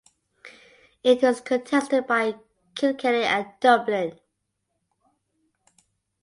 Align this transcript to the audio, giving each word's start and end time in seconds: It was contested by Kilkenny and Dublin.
It 1.03 1.21
was 1.21 1.41
contested 1.41 2.07
by 2.07 2.33
Kilkenny 2.73 3.21
and 3.21 3.45
Dublin. 3.59 4.19